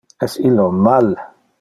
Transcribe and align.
Es 0.27 0.37
illo 0.51 0.65
mal 0.87 1.13